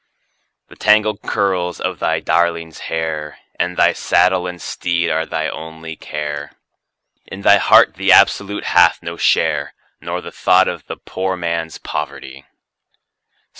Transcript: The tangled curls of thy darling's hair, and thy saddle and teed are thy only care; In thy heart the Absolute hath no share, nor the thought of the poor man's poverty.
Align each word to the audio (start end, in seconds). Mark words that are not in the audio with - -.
The 0.69 0.75
tangled 0.75 1.21
curls 1.21 1.79
of 1.79 1.99
thy 1.99 2.19
darling's 2.21 2.79
hair, 2.89 3.37
and 3.59 3.77
thy 3.77 3.93
saddle 3.93 4.47
and 4.47 4.59
teed 4.59 5.11
are 5.11 5.27
thy 5.27 5.47
only 5.47 5.95
care; 5.95 6.53
In 7.27 7.41
thy 7.41 7.57
heart 7.57 7.93
the 7.93 8.11
Absolute 8.11 8.63
hath 8.63 9.03
no 9.03 9.15
share, 9.15 9.75
nor 10.01 10.19
the 10.19 10.31
thought 10.31 10.67
of 10.67 10.87
the 10.87 10.97
poor 10.97 11.37
man's 11.37 11.77
poverty. 11.77 12.45